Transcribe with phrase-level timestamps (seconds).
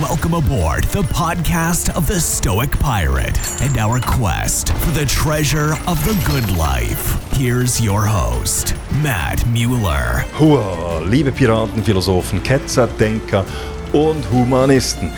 [0.00, 5.96] Welcome aboard the podcast of the Stoic Pirate and our quest for the treasure of
[6.04, 7.16] the good life.
[7.32, 10.26] Here's your host, Matt Mueller.
[10.38, 13.46] Hua, liebe Piraten, Philosophen, Ketzer, Denker
[13.94, 15.10] und Humanisten.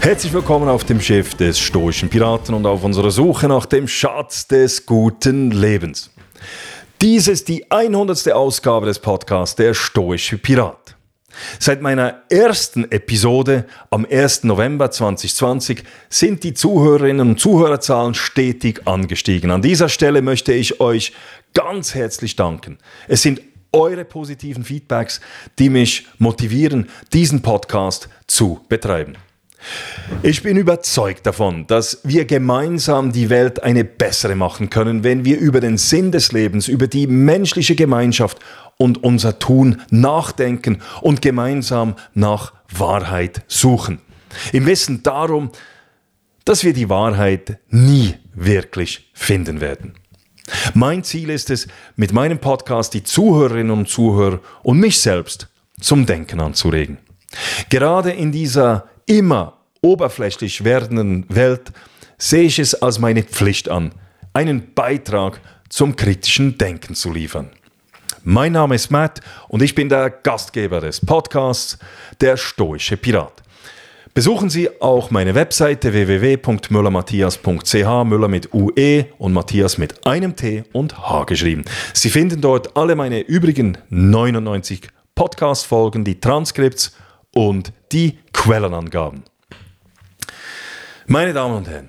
[0.00, 4.46] Herzlich willkommen auf dem Schiff des stoischen Piraten und auf unserer Suche nach dem Schatz
[4.48, 6.08] des guten Lebens.
[7.02, 8.32] Dies ist die 100.
[8.32, 10.81] Ausgabe des Podcasts Der stoische Pirat.
[11.58, 14.44] Seit meiner ersten Episode am 1.
[14.44, 19.50] November 2020 sind die Zuhörerinnen und Zuhörerzahlen stetig angestiegen.
[19.50, 21.12] An dieser Stelle möchte ich euch
[21.54, 22.78] ganz herzlich danken.
[23.08, 23.40] Es sind
[23.72, 25.20] eure positiven Feedbacks,
[25.58, 29.16] die mich motivieren, diesen Podcast zu betreiben.
[30.22, 35.38] Ich bin überzeugt davon, dass wir gemeinsam die Welt eine bessere machen können, wenn wir
[35.38, 38.38] über den Sinn des Lebens, über die menschliche Gemeinschaft
[38.82, 44.00] und unser Tun nachdenken und gemeinsam nach Wahrheit suchen.
[44.52, 45.52] Im Wissen darum,
[46.44, 49.94] dass wir die Wahrheit nie wirklich finden werden.
[50.74, 55.46] Mein Ziel ist es, mit meinem Podcast die Zuhörerinnen und Zuhörer und mich selbst
[55.80, 56.98] zum Denken anzuregen.
[57.68, 61.70] Gerade in dieser immer oberflächlich werdenden Welt
[62.18, 63.92] sehe ich es als meine Pflicht an,
[64.32, 67.50] einen Beitrag zum kritischen Denken zu liefern.
[68.24, 71.76] Mein Name ist Matt und ich bin der Gastgeber des Podcasts
[72.20, 73.42] Der Stoische Pirat.
[74.14, 80.96] Besuchen Sie auch meine Webseite www.müllermatthias.ch, Müller mit UE und Matthias mit einem T und
[80.98, 81.64] H geschrieben.
[81.94, 84.82] Sie finden dort alle meine übrigen 99
[85.16, 86.94] Podcast-Folgen, die Transkripts
[87.34, 89.24] und die Quellenangaben.
[91.08, 91.88] Meine Damen und Herren,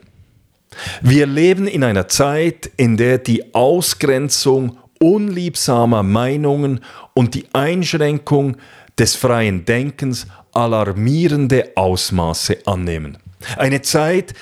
[1.02, 6.80] wir leben in einer Zeit, in der die Ausgrenzung unliebsamer Meinungen
[7.14, 8.56] und die Einschränkung
[8.98, 13.18] des freien Denkens alarmierende Ausmaße annehmen.
[13.58, 14.34] Eine Zeit,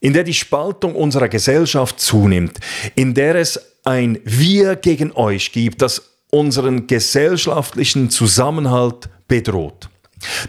[0.00, 2.58] in der die Spaltung unserer Gesellschaft zunimmt,
[2.94, 9.90] in der es ein Wir gegen euch gibt, das unseren gesellschaftlichen Zusammenhalt bedroht.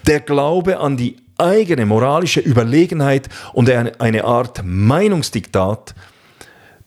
[0.07, 5.93] Der Glaube an die eigene moralische Überlegenheit und eine Art Meinungsdiktat,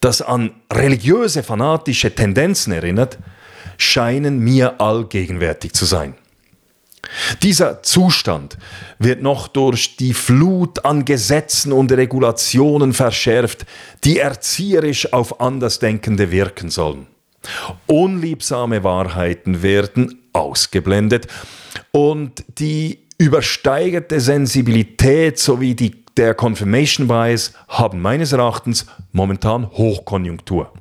[0.00, 3.18] das an religiöse fanatische Tendenzen erinnert,
[3.76, 6.14] scheinen mir allgegenwärtig zu sein.
[7.42, 8.58] Dieser Zustand
[8.98, 13.66] wird noch durch die Flut an Gesetzen und Regulationen verschärft,
[14.04, 17.06] die erzieherisch auf Andersdenkende wirken sollen.
[17.86, 21.28] Unliebsame Wahrheiten werden ausgeblendet
[21.92, 30.72] und die übersteigerte Sensibilität sowie die, der Confirmation Bias haben meines Erachtens momentan Hochkonjunktur.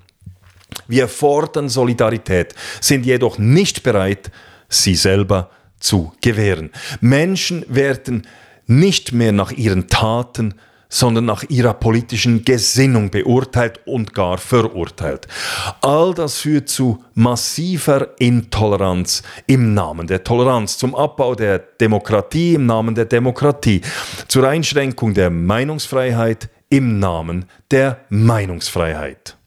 [0.88, 4.32] Wir fordern Solidarität, sind jedoch nicht bereit,
[4.68, 6.72] sie selber zu gewähren.
[7.02, 8.26] Menschen werden
[8.66, 10.56] nicht mehr nach ihren Taten,
[10.90, 15.28] sondern nach ihrer politischen Gesinnung beurteilt und gar verurteilt.
[15.82, 22.66] All das führt zu massiver Intoleranz im Namen der Toleranz, zum Abbau der Demokratie im
[22.66, 23.82] Namen der Demokratie,
[24.28, 29.38] zur Einschränkung der Meinungsfreiheit im Namen der Meinungsfreiheit.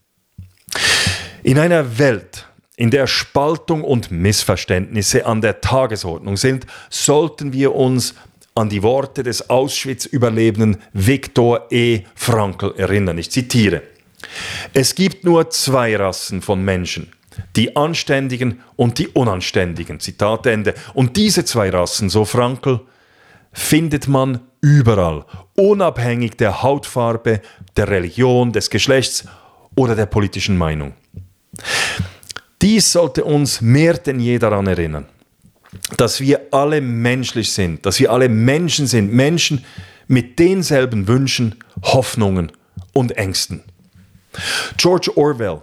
[1.43, 2.47] In einer Welt,
[2.77, 8.15] in der Spaltung und Missverständnisse an der Tagesordnung sind, sollten wir uns
[8.55, 12.03] an die Worte des Auschwitz-Überlebenden Viktor E.
[12.15, 13.19] Frankl erinnern.
[13.19, 13.83] Ich zitiere.
[14.75, 17.13] Es gibt nur zwei Rassen von Menschen,
[17.57, 20.01] die Anständigen und die Unanständigen.
[20.01, 20.75] Zitat Ende.
[20.95, 22.81] Und diese zwei Rassen, so Frankl,
[23.53, 25.25] findet man überall,
[25.57, 27.41] unabhängig der Hautfarbe,
[27.77, 29.25] der Religion, des Geschlechts
[29.77, 30.93] oder der politischen Meinung.
[32.63, 35.07] Dies sollte uns mehr denn je daran erinnern,
[35.97, 39.65] dass wir alle menschlich sind, dass wir alle Menschen sind, Menschen
[40.09, 42.53] mit denselben Wünschen, Hoffnungen
[42.93, 43.63] und Ängsten.
[44.77, 45.63] George Orwell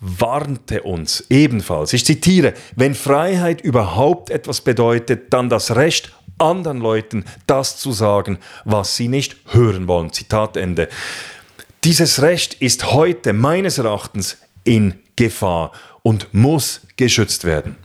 [0.00, 7.24] warnte uns ebenfalls, ich zitiere, wenn Freiheit überhaupt etwas bedeutet, dann das Recht, anderen Leuten
[7.48, 10.12] das zu sagen, was sie nicht hören wollen.
[10.12, 10.88] Zitat Ende.
[11.82, 15.72] Dieses Recht ist heute meines Erachtens in Gefahr
[16.02, 17.76] und muss geschützt werden.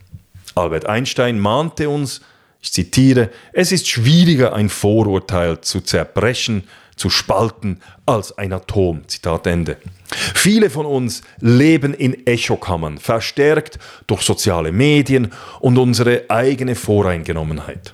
[0.56, 2.22] Albert Einstein mahnte uns,
[2.62, 6.64] ich zitiere, es ist schwieriger, ein Vorurteil zu zerbrechen,
[6.96, 9.08] zu spalten, als ein Atom.
[9.08, 9.78] Zitat Ende.
[10.36, 17.94] Viele von uns leben in Echokammern, verstärkt durch soziale Medien und unsere eigene Voreingenommenheit.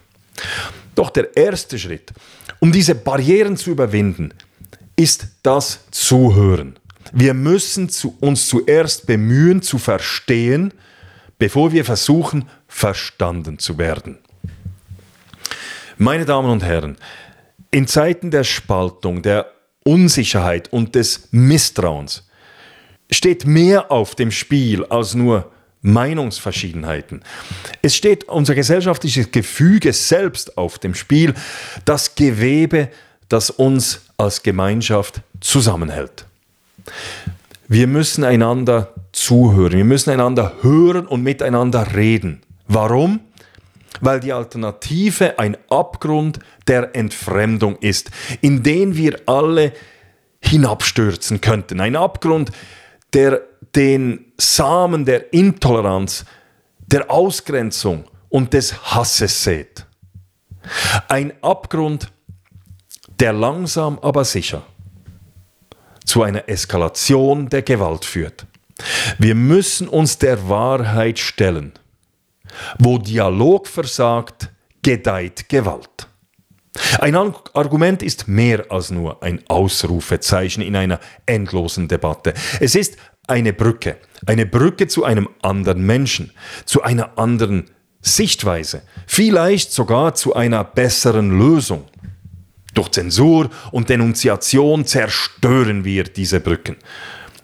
[0.95, 2.11] Doch der erste Schritt,
[2.59, 4.33] um diese Barrieren zu überwinden,
[4.95, 6.77] ist das Zuhören.
[7.13, 10.73] Wir müssen zu uns zuerst bemühen zu verstehen,
[11.39, 14.19] bevor wir versuchen, verstanden zu werden.
[15.97, 16.97] Meine Damen und Herren,
[17.71, 19.51] In Zeiten der Spaltung, der
[19.83, 22.27] Unsicherheit und des Misstrauens
[23.11, 25.51] steht mehr auf dem Spiel als nur
[25.81, 27.23] Meinungsverschiedenheiten.
[27.81, 31.33] Es steht unser gesellschaftliches Gefüge selbst auf dem Spiel,
[31.85, 32.89] das Gewebe,
[33.29, 36.25] das uns als Gemeinschaft zusammenhält.
[37.71, 42.41] Wir müssen einander zuhören, wir müssen einander hören und miteinander reden.
[42.67, 43.19] Warum?
[44.01, 48.09] Weil die Alternative ein Abgrund der Entfremdung ist,
[48.41, 49.71] in den wir alle
[50.41, 51.79] hinabstürzen könnten.
[51.79, 52.51] Ein Abgrund,
[53.13, 53.41] der
[53.75, 56.25] den Samen der Intoleranz,
[56.87, 59.85] der Ausgrenzung und des Hasses sät.
[61.07, 62.11] Ein Abgrund,
[63.19, 64.63] der langsam aber sicher
[66.09, 68.47] zu einer Eskalation der Gewalt führt.
[69.19, 71.73] Wir müssen uns der Wahrheit stellen.
[72.79, 74.49] Wo Dialog versagt,
[74.81, 76.07] gedeiht Gewalt.
[76.99, 82.33] Ein Argument ist mehr als nur ein Ausrufezeichen in einer endlosen Debatte.
[82.59, 82.97] Es ist
[83.27, 86.31] eine Brücke, eine Brücke zu einem anderen Menschen,
[86.65, 87.69] zu einer anderen
[88.01, 91.85] Sichtweise, vielleicht sogar zu einer besseren Lösung.
[92.79, 96.77] Durch Zensur und Denunziation zerstören wir diese Brücken.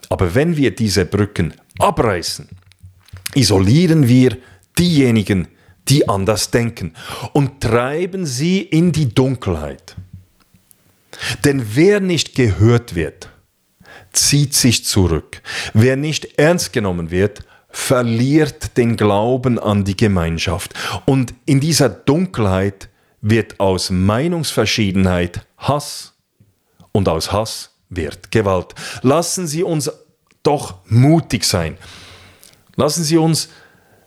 [0.08, 2.48] Aber wenn wir diese Brücken abreißen,
[3.34, 4.38] isolieren wir
[4.80, 5.50] diejenigen,
[5.90, 6.94] die anders denken
[7.34, 9.98] und treiben sie in die Dunkelheit.
[11.44, 13.28] Denn wer nicht gehört wird,
[14.14, 15.42] zieht sich zurück.
[15.74, 20.74] Wer nicht ernst genommen wird, verliert den Glauben an die Gemeinschaft.
[21.04, 22.88] Und in dieser Dunkelheit
[23.27, 26.13] wird aus Meinungsverschiedenheit Hass
[26.92, 28.75] und aus Hass wird Gewalt.
[29.01, 29.92] Lassen Sie uns
[30.44, 31.77] doch mutig sein.
[32.75, 33.50] Lassen Sie uns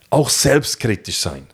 [0.08, 1.48] auch selbstkritisch sein.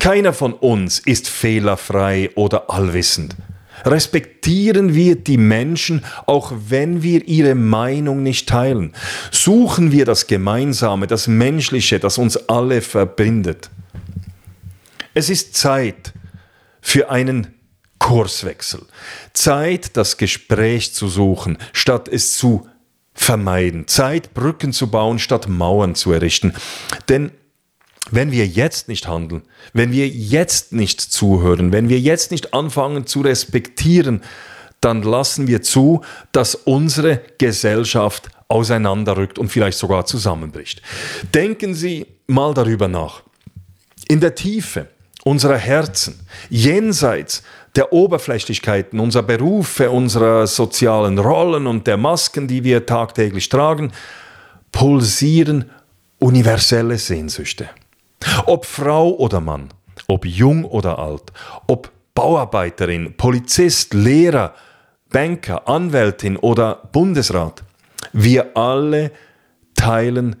[0.00, 3.36] Keiner von uns ist fehlerfrei oder allwissend.
[3.84, 8.92] Respektieren wir die Menschen, auch wenn wir ihre Meinung nicht teilen.
[9.30, 13.70] Suchen wir das Gemeinsame, das Menschliche, das uns alle verbindet.
[15.12, 16.12] Es ist Zeit
[16.84, 17.54] für einen
[17.98, 18.82] Kurswechsel.
[19.32, 22.68] Zeit, das Gespräch zu suchen, statt es zu
[23.14, 23.88] vermeiden.
[23.88, 26.52] Zeit, Brücken zu bauen, statt Mauern zu errichten.
[27.08, 27.32] Denn
[28.10, 29.42] wenn wir jetzt nicht handeln,
[29.72, 34.20] wenn wir jetzt nicht zuhören, wenn wir jetzt nicht anfangen zu respektieren,
[34.82, 36.02] dann lassen wir zu,
[36.32, 40.82] dass unsere Gesellschaft auseinanderrückt und vielleicht sogar zusammenbricht.
[41.32, 43.22] Denken Sie mal darüber nach.
[44.08, 44.88] In der Tiefe
[45.24, 47.42] unserer Herzen, jenseits
[47.74, 53.90] der Oberflächlichkeiten unserer Berufe, unserer sozialen Rollen und der Masken, die wir tagtäglich tragen,
[54.70, 55.70] pulsieren
[56.18, 57.68] universelle Sehnsüchte.
[58.46, 59.70] Ob Frau oder Mann,
[60.06, 61.32] ob jung oder alt,
[61.66, 64.54] ob Bauarbeiterin, Polizist, Lehrer,
[65.10, 67.64] Banker, Anwältin oder Bundesrat,
[68.12, 69.10] wir alle
[69.74, 70.36] teilen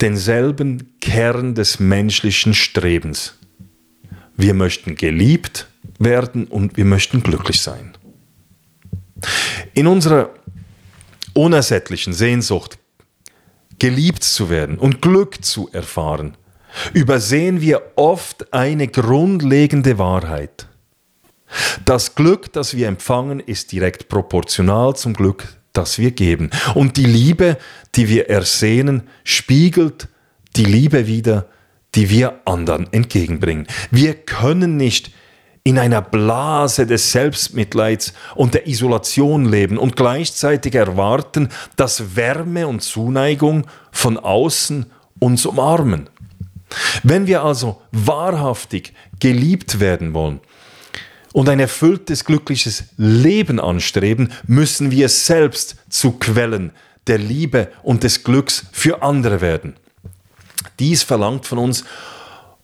[0.00, 3.34] denselben Kern des menschlichen Strebens.
[4.36, 7.96] Wir möchten geliebt werden und wir möchten glücklich sein.
[9.74, 10.30] In unserer
[11.34, 12.78] unersättlichen Sehnsucht,
[13.78, 16.36] geliebt zu werden und Glück zu erfahren,
[16.92, 20.68] übersehen wir oft eine grundlegende Wahrheit.
[21.84, 26.50] Das Glück, das wir empfangen, ist direkt proportional zum Glück, das wir geben.
[26.74, 27.58] Und die Liebe,
[27.94, 30.08] die wir ersehnen, spiegelt
[30.56, 31.48] die Liebe wider,
[31.94, 33.66] die wir anderen entgegenbringen.
[33.90, 35.12] Wir können nicht
[35.64, 42.82] in einer Blase des Selbstmitleids und der Isolation leben und gleichzeitig erwarten, dass Wärme und
[42.82, 44.86] Zuneigung von außen
[45.20, 46.10] uns umarmen.
[47.02, 50.40] Wenn wir also wahrhaftig geliebt werden wollen
[51.32, 56.72] und ein erfülltes, glückliches Leben anstreben, müssen wir selbst zu Quellen
[57.06, 59.76] der Liebe und des Glücks für andere werden.
[60.78, 61.84] Dies verlangt von uns,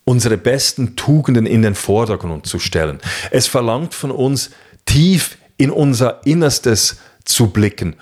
[0.05, 2.99] unsere besten Tugenden in den Vordergrund zu stellen.
[3.31, 4.51] Es verlangt von uns,
[4.87, 7.97] tief in unser Innerstes zu blicken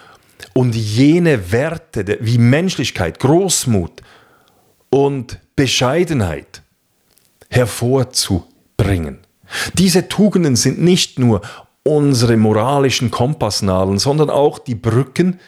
[0.54, 4.02] und jene Werte wie Menschlichkeit, Großmut
[4.90, 6.62] und Bescheidenheit
[7.50, 9.18] hervorzubringen.
[9.74, 11.42] Diese Tugenden sind nicht nur
[11.82, 15.40] unsere moralischen Kompassnadeln, sondern auch die Brücken,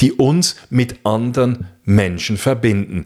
[0.00, 3.04] die uns mit anderen Menschen verbinden.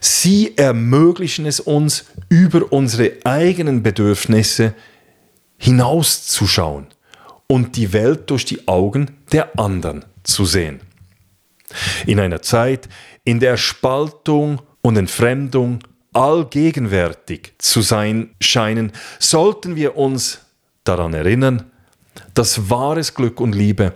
[0.00, 4.74] Sie ermöglichen es uns, über unsere eigenen Bedürfnisse
[5.58, 6.86] hinauszuschauen
[7.46, 10.80] und die Welt durch die Augen der anderen zu sehen.
[12.06, 12.88] In einer Zeit,
[13.24, 15.80] in der Spaltung und Entfremdung
[16.12, 20.40] allgegenwärtig zu sein scheinen, sollten wir uns
[20.84, 21.70] daran erinnern,
[22.34, 23.92] dass wahres Glück und Liebe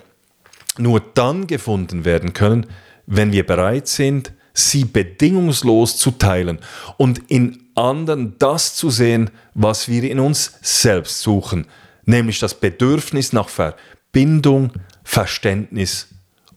[0.78, 2.66] nur dann gefunden werden können,
[3.06, 6.58] wenn wir bereit sind, sie bedingungslos zu teilen
[6.96, 11.66] und in anderen das zu sehen, was wir in uns selbst suchen,
[12.04, 16.08] nämlich das Bedürfnis nach Verbindung, Verständnis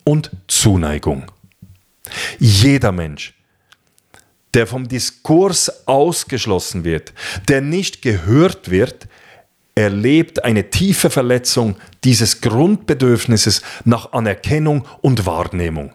[0.03, 1.31] und Zuneigung.
[2.39, 3.33] Jeder Mensch,
[4.53, 7.13] der vom Diskurs ausgeschlossen wird,
[7.47, 9.07] der nicht gehört wird,
[9.77, 15.93] erlebt eine tiefe Verletzung dieses Grundbedürfnisses nach Anerkennung und Wahrnehmung.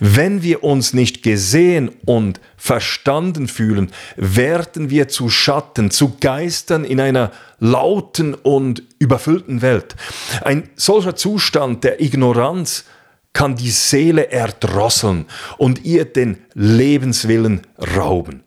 [0.00, 6.98] Wenn wir uns nicht gesehen und verstanden fühlen, werden wir zu Schatten, zu Geistern in
[6.98, 7.30] einer
[7.60, 9.96] lauten und überfüllten Welt.
[10.42, 12.84] Ein solcher Zustand der Ignoranz
[13.34, 15.26] kann die Seele erdrosseln
[15.58, 17.62] und ihr den Lebenswillen
[17.96, 18.44] rauben.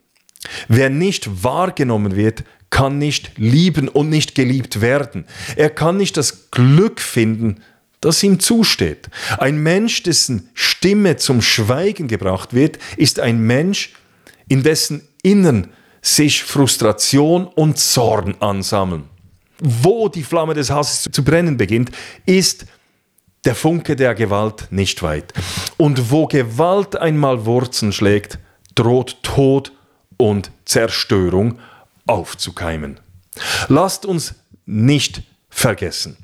[0.67, 5.25] Wer nicht wahrgenommen wird, kann nicht lieben und nicht geliebt werden.
[5.55, 7.61] Er kann nicht das Glück finden,
[8.01, 9.09] das ihm zusteht.
[9.37, 13.93] Ein Mensch, dessen Stimme zum Schweigen gebracht wird, ist ein Mensch,
[14.47, 15.67] in dessen Innern
[16.01, 19.05] sich Frustration und Zorn ansammeln.
[19.59, 21.91] Wo die Flamme des Hasses zu brennen beginnt,
[22.25, 22.65] ist
[23.45, 25.33] der Funke der Gewalt nicht weit.
[25.77, 28.39] Und wo Gewalt einmal Wurzeln schlägt,
[28.75, 29.71] droht Tod
[30.17, 31.59] und Zerstörung
[32.07, 32.99] aufzukeimen.
[33.67, 34.35] Lasst uns
[34.65, 36.17] nicht vergessen,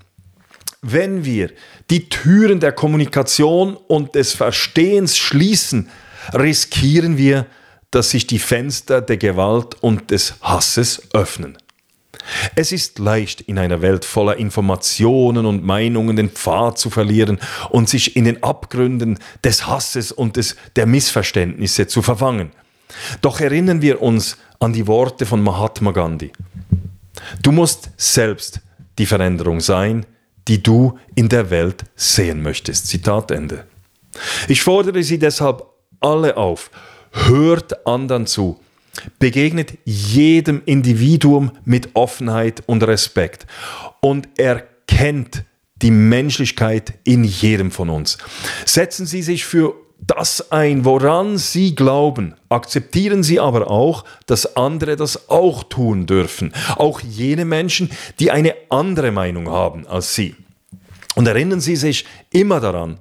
[0.82, 1.52] wenn wir
[1.90, 5.90] die Türen der Kommunikation und des Verstehens schließen,
[6.34, 7.46] riskieren wir,
[7.90, 11.58] dass sich die Fenster der Gewalt und des Hasses öffnen.
[12.56, 17.90] Es ist leicht, in einer Welt voller Informationen und Meinungen den Pfad zu verlieren und
[17.90, 22.52] sich in den Abgründen des Hasses und des, der Missverständnisse zu verfangen.
[23.22, 26.32] Doch erinnern wir uns an die Worte von Mahatma Gandhi.
[27.42, 28.62] Du musst selbst
[28.98, 30.06] die Veränderung sein,
[30.48, 32.88] die du in der Welt sehen möchtest.
[32.88, 33.66] Zitat Ende.
[34.48, 35.66] Ich fordere Sie deshalb
[36.00, 36.72] alle auf,
[37.12, 38.58] hört anderen zu,
[39.20, 43.46] begegnet jedem Individuum mit Offenheit und Respekt
[44.00, 45.44] und erkennt
[45.82, 48.18] die Menschlichkeit in jedem von uns.
[48.66, 49.76] Setzen Sie sich für
[50.08, 52.36] das ein, woran Sie glauben.
[52.50, 56.54] Akzeptieren Sie aber auch, dass andere das auch tun dürfen.
[56.76, 60.36] Auch jene Menschen, die eine andere Meinung haben als Sie.
[61.16, 63.00] Und erinnern Sie sich immer daran,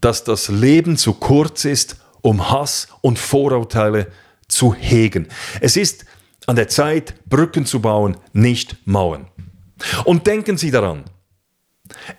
[0.00, 4.08] dass das Leben zu kurz ist, um Hass und Vorurteile
[4.48, 5.28] zu hegen.
[5.60, 6.04] Es ist
[6.46, 9.28] an der Zeit, Brücken zu bauen, nicht Mauern.
[10.04, 11.04] Und denken Sie daran,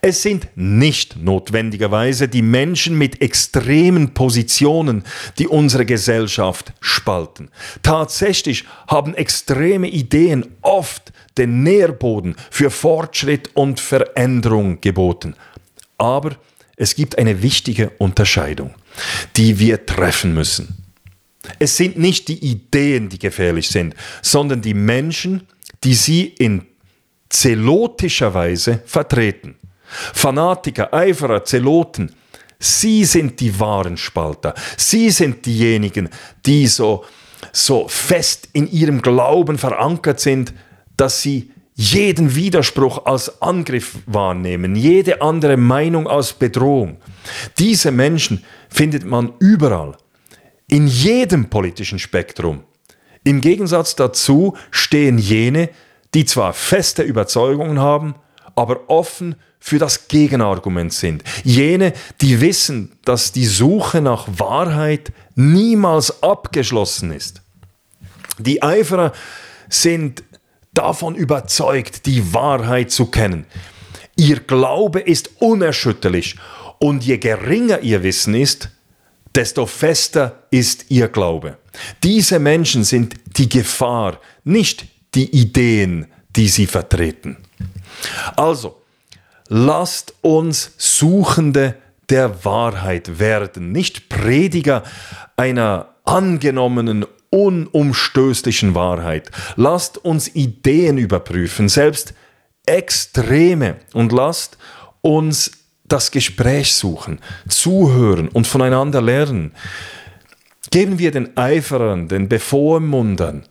[0.02, 5.04] es sind nicht notwendigerweise die Menschen mit extremen Positionen,
[5.40, 7.50] die unsere Gesellschaft spalten.
[7.82, 15.36] Tatsächlich haben extreme Ideen oft den Nährboden für Fortschritt und Veränderung geboten.
[15.98, 16.36] Aber
[16.78, 18.76] es gibt eine wichtige Unterscheidung,
[19.36, 20.78] die wir treffen müssen.
[21.58, 25.48] Es sind nicht die Ideen, die gefährlich sind, sondern die Menschen,
[25.84, 26.66] die sie in
[27.40, 29.56] zelotischer Weise vertreten.
[30.14, 32.12] Fanatiker, Eiferer, Zeloten,
[32.60, 34.54] sie sind die wahren Spalter.
[34.78, 36.10] Sie sind diejenigen,
[36.46, 37.06] die so,
[37.52, 40.54] so fest in ihrem Glauben verankert sind,
[40.98, 46.98] dass sie jeden Widerspruch als Angriff wahrnehmen, jede andere Meinung als Bedrohung.
[47.60, 49.98] Diese Menschen findet man überall,
[50.68, 52.64] in jedem politischen Spektrum.
[53.26, 55.70] Im Gegensatz dazu stehen jene,
[56.16, 58.16] die zwar feste Überzeugungen haben,
[58.56, 61.24] aber offen für das Gegenargument sind.
[61.44, 61.92] Jene,
[62.22, 67.42] die wissen, dass die Suche nach Wahrheit niemals abgeschlossen ist.
[68.40, 69.12] Die Eiferer
[69.68, 70.24] sind
[70.74, 73.46] davon überzeugt, die Wahrheit zu kennen.
[74.16, 76.38] Ihr Glaube ist unerschütterlich
[76.80, 78.70] und je geringer ihr Wissen ist,
[79.34, 81.58] desto fester ist ihr Glaube.
[82.04, 87.38] Diese Menschen sind die Gefahr, nicht die Ideen, die sie vertreten.
[88.36, 88.82] Also,
[89.48, 91.76] lasst uns Suchende
[92.10, 94.84] der Wahrheit werden, nicht Prediger
[95.38, 99.32] einer angenommenen, unumstößlichen Wahrheit.
[99.56, 102.14] Lasst uns Ideen überprüfen, selbst
[102.66, 104.58] Extreme, und lasst
[105.02, 105.52] uns
[105.88, 109.52] das Gespräch suchen, zuhören und voneinander lernen.
[110.72, 113.44] Geben wir den Eiferern, den Bevormundern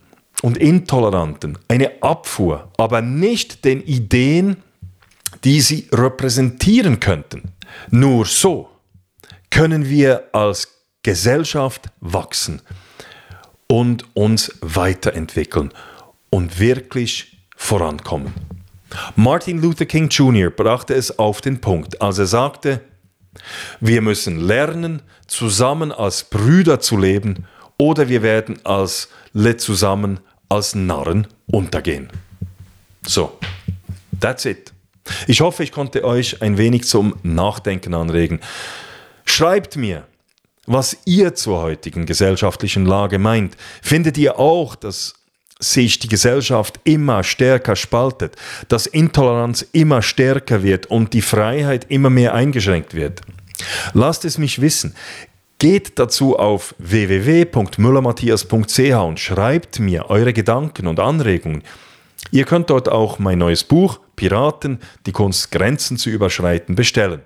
[0.45, 4.57] und Intoleranten eine Abfuhr, aber nicht den Ideen,
[5.43, 7.53] die sie repräsentieren könnten.
[7.89, 8.69] Nur so
[9.49, 10.67] können wir als
[11.01, 12.61] Gesellschaft wachsen
[13.65, 15.71] und uns weiterentwickeln
[16.29, 18.31] und wirklich vorankommen.
[19.15, 20.51] Martin Luther King Jr.
[20.51, 22.81] brachte es auf den Punkt, als er sagte,
[23.79, 27.47] wir müssen lernen, zusammen als Brüder zu leben,
[27.79, 29.09] oder wir werden als
[29.57, 32.09] zusammen als Narren untergehen.
[33.05, 33.37] So,
[34.19, 34.73] that's it.
[35.27, 38.39] Ich hoffe, ich konnte euch ein wenig zum Nachdenken anregen.
[39.25, 40.05] Schreibt mir,
[40.65, 43.55] was ihr zur heutigen gesellschaftlichen Lage meint.
[43.81, 45.13] Findet ihr auch, dass
[45.59, 48.35] sich die Gesellschaft immer stärker spaltet,
[48.67, 53.21] dass Intoleranz immer stärker wird und die Freiheit immer mehr eingeschränkt wird?
[53.93, 54.95] Lasst es mich wissen.
[55.65, 61.63] Geht dazu auf www.müllermatthias.ch und schreibt mir eure Gedanken und Anregungen.
[62.29, 67.21] Ihr könnt dort auch mein neues Buch Piraten, die Kunst Grenzen zu überschreiten bestellen.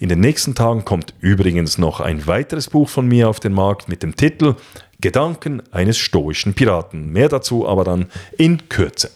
[0.00, 3.86] In den nächsten Tagen kommt übrigens noch ein weiteres Buch von mir auf den Markt
[3.86, 4.54] mit dem Titel
[5.02, 7.12] Gedanken eines stoischen Piraten.
[7.12, 8.06] Mehr dazu aber dann
[8.38, 9.10] in Kürze.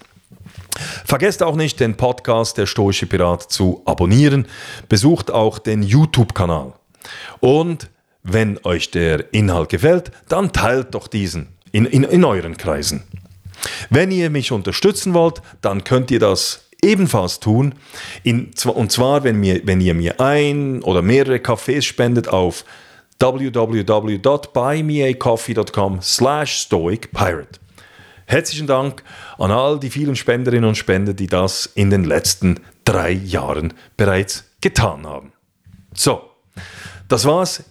[1.06, 4.46] Vergesst auch nicht, den Podcast Der Stoische Pirat zu abonnieren.
[4.90, 6.74] Besucht auch den YouTube-Kanal.
[7.40, 7.88] Und
[8.22, 13.02] wenn euch der Inhalt gefällt, dann teilt doch diesen in, in, in euren Kreisen.
[13.90, 17.74] Wenn ihr mich unterstützen wollt, dann könnt ihr das ebenfalls tun.
[18.22, 22.64] In, und zwar, wenn, mir, wenn ihr mir ein oder mehrere Kaffees spendet auf
[23.18, 27.60] www.buymeacoffee.com slash stoicpirate.
[28.26, 29.04] Herzlichen Dank
[29.38, 34.44] an all die vielen Spenderinnen und Spender, die das in den letzten drei Jahren bereits
[34.60, 35.32] getan haben.
[35.94, 36.22] So,
[37.08, 37.62] das war's.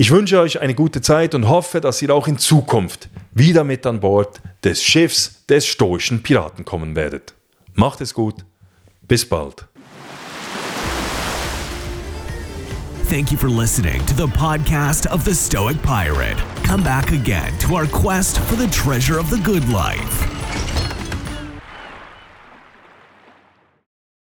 [0.00, 3.84] Ich wünsche euch eine gute Zeit und hoffe, dass ihr auch in Zukunft wieder mit
[3.84, 7.34] an Bord des Schiffs des stoischen Piraten kommen werdet.
[7.74, 8.44] Macht es gut.
[9.08, 9.66] Bis bald.
[13.10, 16.36] Thank you for listening to the podcast of the Stoic Pirate.
[16.64, 20.37] Come back again to our quest for the treasure of the good life.